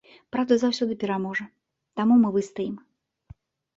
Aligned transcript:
Праўда 0.35 0.53
заўсёды 0.61 0.93
пераможа, 1.03 1.45
таму 2.01 2.13
мы 2.25 2.29
выстаім. 2.39 2.75